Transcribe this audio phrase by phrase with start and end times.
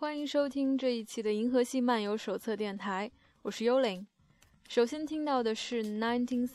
[0.00, 3.10] 欢迎收听这一期的《银河系漫游手册》电台，
[3.42, 4.06] 我是幽灵。
[4.68, 6.48] 首先听到的是《1979》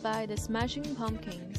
[0.00, 1.57] by The Smashing Pumpkins。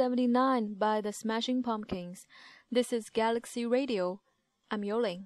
[0.00, 2.26] Seventy Nine by the Smashing Pumpkins.
[2.72, 4.20] This is Galaxy Radio.
[4.70, 5.24] I'm Yoling.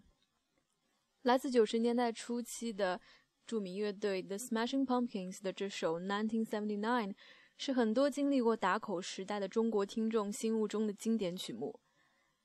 [1.23, 3.01] 来自九十年代初期的
[3.47, 7.15] 著名乐队 The Smashing Pumpkins 的这首1979，
[7.57, 11.79] 是很多经历过打口时代的中国听众心目中的经典曲目。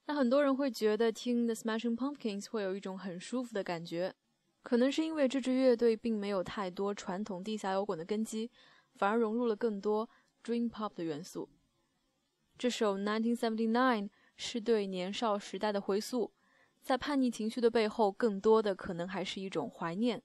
[0.06, 4.14] 那很多人会觉得听 The Smashing Pumpkins 会有一种很舒服的感觉，
[4.62, 8.52] 可能是因为这支乐队并没有太多传统地下摇滚的根基，
[8.94, 10.08] 反而融入了更多
[10.44, 11.50] Dream Pop 的元素。
[12.60, 14.04] 这首《Nineteen Seventy Nine》
[14.36, 16.30] 是对年少时代的回溯，
[16.82, 20.22] 在叛逆情绪的背后，更多的可能还是一种怀念。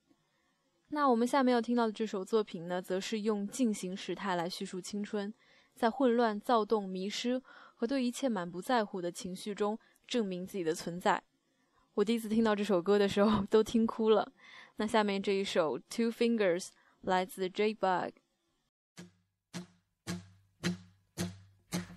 [0.89, 5.33] 那我们下面要听到的这首作品呢，则是用进行时态来叙述青春，
[5.77, 7.41] 在混乱、躁动、迷失
[7.77, 11.23] 和对一切满不在乎的情绪中证明自己的存在。
[11.95, 14.29] 我第一次听到这首歌的时候 都听哭了。
[14.79, 16.63] 那下面这一首《Two Fingers》
[17.05, 17.75] 来自 J.
[17.75, 18.24] Bug。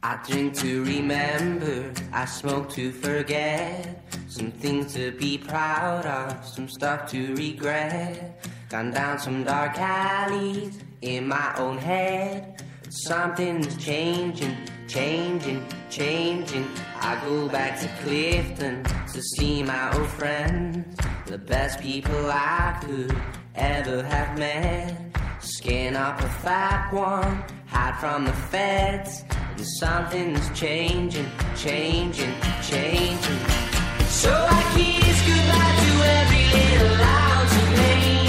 [0.04, 4.00] I drink to remember, I smoke to forget.
[4.28, 8.46] Some things to be proud of, some stuff to regret.
[8.70, 12.64] Gone down some dark alleys in my own head.
[12.90, 14.56] Something's changing,
[14.88, 16.68] changing, changing.
[17.02, 20.96] I go back to Clifton to see my old friends,
[21.26, 23.18] the best people I could
[23.56, 24.96] ever have met.
[25.42, 29.24] Skin up a fat one, hide from the feds.
[29.58, 31.26] And something's changing,
[31.56, 32.32] changing,
[32.62, 33.40] changing.
[34.06, 38.27] So I kiss goodbye to every little out to me.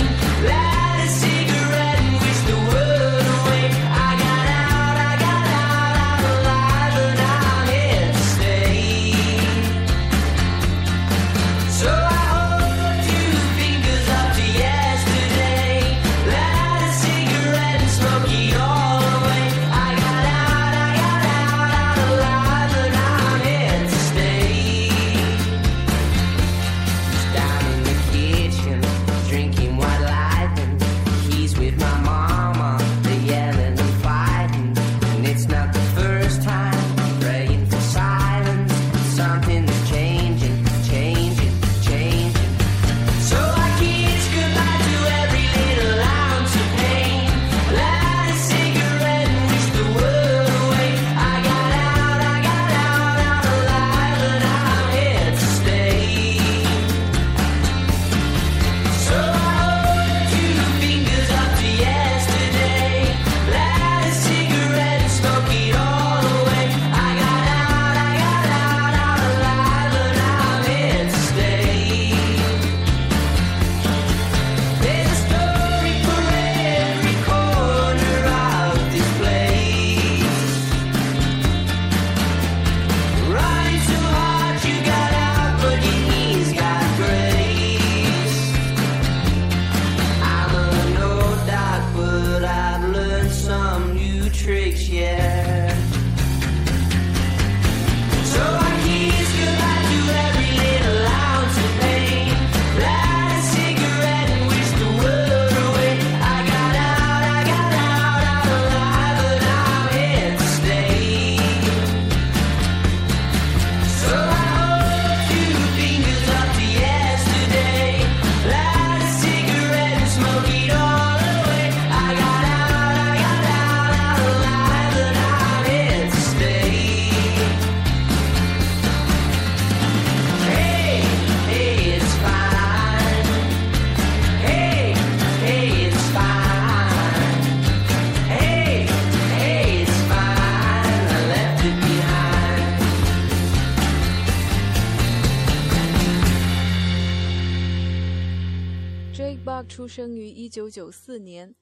[150.30, 151.54] 一九九四年，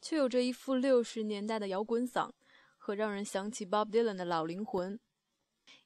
[0.00, 2.30] 却有着一副六十年代的摇滚嗓，
[2.78, 4.98] 和让人想起 Bob Dylan 的老灵魂。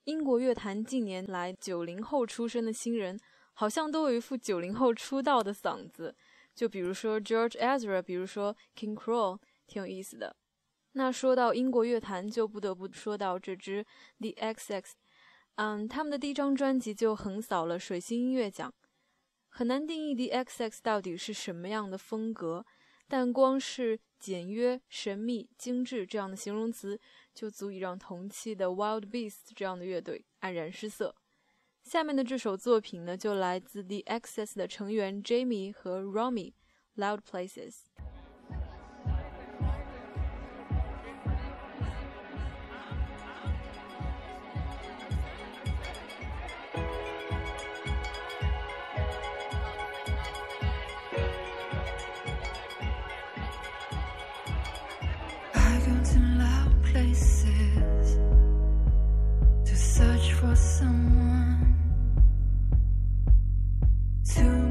[0.05, 3.19] 英国乐坛近年来，九零后出生的新人
[3.55, 6.15] 好像都有一副九零后出道的嗓子，
[6.55, 10.37] 就比如说 George Ezra，比如说 King c o r o l 挺有意思的。
[10.93, 13.85] 那说到英国乐坛，就不得不说到这支
[14.21, 14.93] The xx，
[15.57, 18.73] 嗯，他们的第一张专辑就横扫了水星音乐奖。
[19.57, 22.67] 很难定义 The XX 到底是什么样的风格，
[23.09, 27.01] 但光是简约、神秘、精致这样的形容词，
[27.33, 31.15] 就足以让同期的 Wild b e a s t 这样的乐队黯然失色。
[31.83, 37.87] 下面的这首作品呢，就来自 The XX 的成员 Jamie 和 Romy，Loud Places。
[64.27, 64.66] to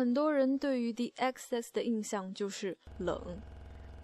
[0.00, 3.20] 很多人对于 The Exes c s 的印象就是冷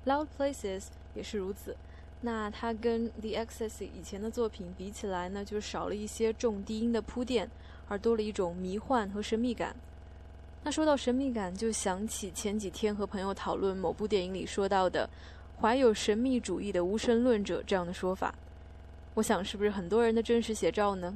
[0.05, 1.75] ，Loud Places 也是如此。
[2.21, 7.51] 那它跟 The Exes c 以前的作品比起来呢，就少了一些重低音的铺垫，
[7.89, 9.75] 而多了一种迷幻和神秘感。
[10.65, 15.09] 那说到神秘感，就想起前几天和朋友讨论某部电影里说到的
[15.63, 18.35] “怀有神秘主义的无神论者”这样的说法。
[19.15, 21.15] 我想，是不是很多人的真实写照呢？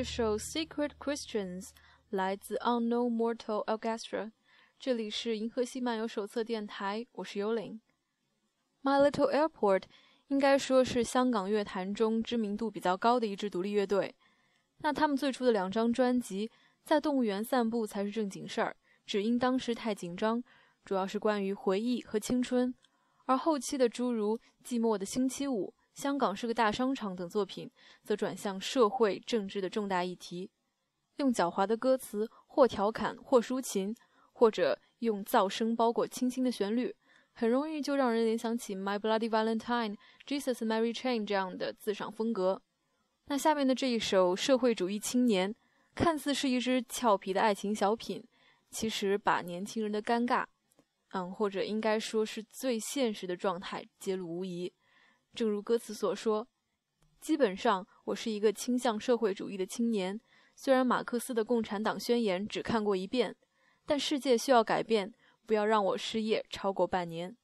[0.00, 1.60] 这首《Secret Christians》
[2.08, 4.24] 来自《Unknown Mortal Orchestra》，
[4.78, 7.78] 这里是《银河系漫游手册》电台，我是幽灵。
[8.82, 9.82] My Little Airport
[10.28, 14.14] 应该说是香港乐坛中知名度比较高的一支独立乐队。
[14.78, 16.48] 那他们最初的两张专辑，
[16.82, 20.42] 《在动物园散步》才是正经事儿，只因当时太紧张，
[20.82, 22.74] 主要是关于回忆和青春，
[23.26, 25.66] 而后期的诸如《寂寞的星期五》。
[25.94, 27.70] 香港是个大商场等作品，
[28.04, 30.50] 则转向社会政治的重大议题，
[31.16, 33.94] 用狡猾的歌词或调侃或抒情，
[34.32, 36.94] 或者用噪声包裹清新的旋律，
[37.32, 42.60] 很容易就让人联想起《My Bloody Valentine》《Jesus Mary Chain》这样的自赏风格。
[43.26, 45.52] 那下面的这一首《社会主义青年》，
[45.94, 48.24] 看似是一支俏皮的爱情小品，
[48.70, 50.44] 其实把年轻人的尴尬，
[51.12, 54.72] 嗯，或者应该说是最现实的状态揭露无遗。
[55.34, 56.48] 正如歌词所说，
[57.20, 60.20] 基本上我是一个倾向社会主义的青年。
[60.56, 63.34] 虽然马克思的《共产党宣言》只看过一遍，
[63.86, 65.12] 但世界需要改变，
[65.46, 67.36] 不要让我失业超过半年。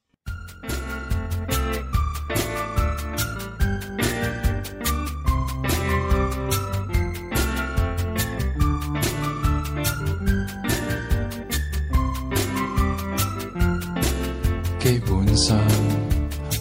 [14.79, 15.86] 基本上。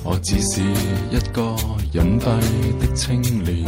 [0.09, 0.61] 我只是
[1.11, 1.57] 一个
[1.93, 2.29] 隐蔽
[2.79, 3.65] 的青年。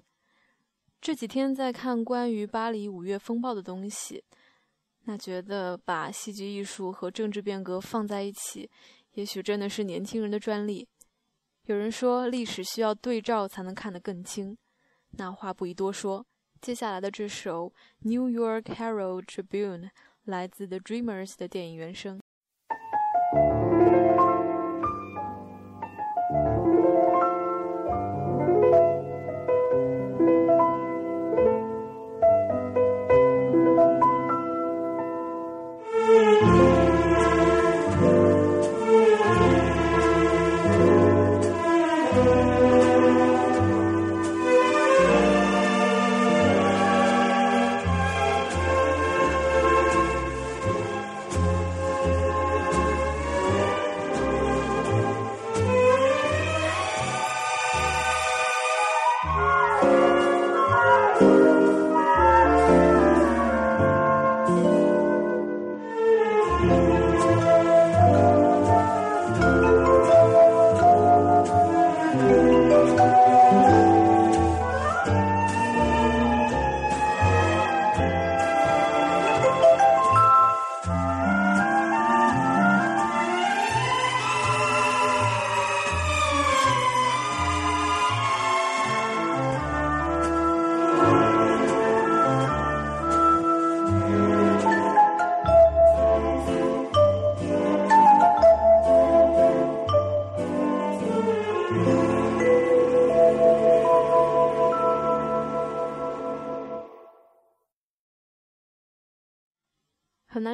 [0.99, 4.23] 这几天在看关于巴黎五月风暴的东西
[5.03, 8.71] 那觉得把戏剧艺术和政治变革放在一起
[9.13, 10.87] 也许真的是年轻人的专利。
[11.65, 14.57] 有人说，历史需要对照才能看得更清，
[15.11, 16.25] 那话不宜多说。
[16.61, 19.81] 接下来的这首《New York Herald Tribune》
[20.23, 22.21] 来自《The Dreamers》的电影原声。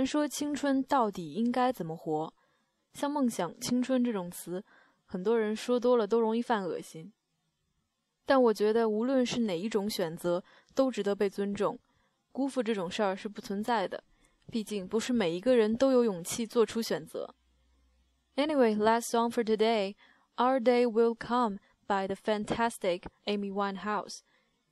[0.10, 2.34] 说青春到底应该怎么活？
[2.96, 4.64] 像“梦想青春”这种词，
[5.06, 7.14] 很多人说多了都容易犯恶心。
[8.26, 10.44] 但我觉得，无论是哪一种选择，
[10.74, 11.78] 都值得被尊重。
[12.32, 14.04] 辜负这种事儿是不存在的，
[14.50, 17.36] 毕竟不是每一个人都有勇气做出选择。
[18.36, 24.22] Anyway，last song for today，Our Day Will Come by the fantastic Amy Winehouse。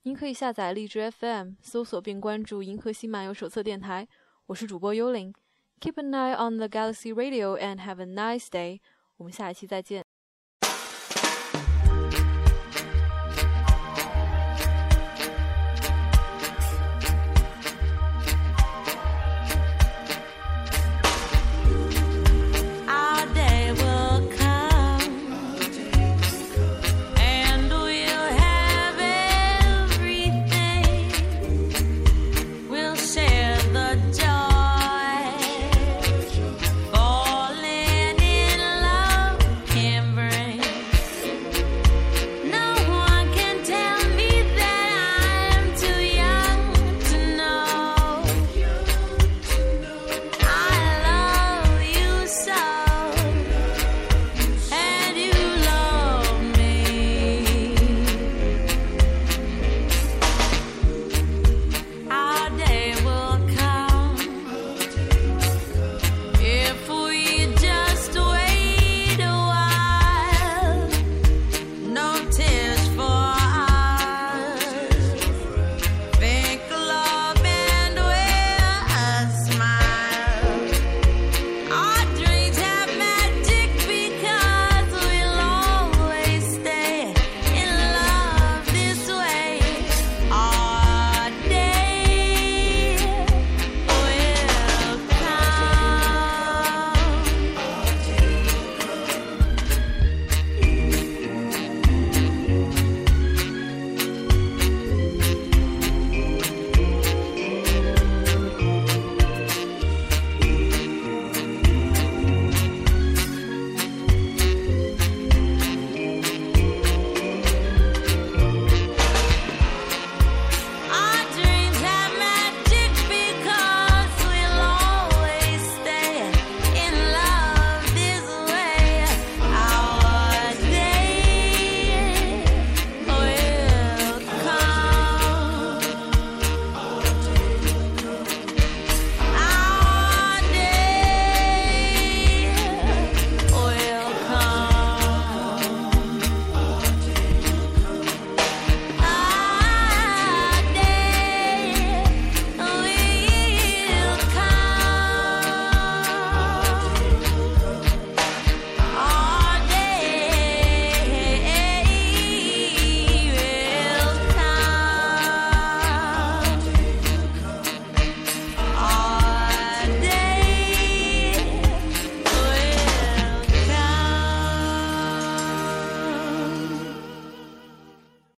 [0.02, 4.08] 您可以下载荔枝 FM，搜索并关注《银河系漫游手册》电台。
[4.48, 5.34] 我是主播幽灵
[5.82, 8.80] ，keep an eye on the Galaxy Radio and have a nice day。
[9.18, 10.07] 我们下一期再见。